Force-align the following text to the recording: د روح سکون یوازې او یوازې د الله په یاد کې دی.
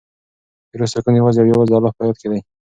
د 0.69 0.71
روح 0.79 0.89
سکون 0.93 1.13
یوازې 1.15 1.39
او 1.41 1.49
یوازې 1.53 1.69
د 1.71 1.75
الله 1.77 1.91
په 1.95 2.01
یاد 2.07 2.17
کې 2.21 2.27
دی. 2.31 2.39